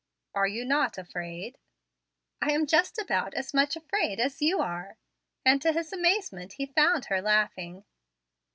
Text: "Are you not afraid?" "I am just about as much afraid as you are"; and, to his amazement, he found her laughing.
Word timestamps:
"Are 0.33 0.47
you 0.47 0.65
not 0.65 0.97
afraid?" 0.97 1.59
"I 2.41 2.51
am 2.53 2.65
just 2.65 2.97
about 2.97 3.35
as 3.35 3.53
much 3.53 3.75
afraid 3.75 4.19
as 4.19 4.41
you 4.41 4.59
are"; 4.59 4.97
and, 5.45 5.61
to 5.61 5.73
his 5.73 5.93
amazement, 5.93 6.53
he 6.53 6.65
found 6.65 7.05
her 7.05 7.21
laughing. 7.21 7.83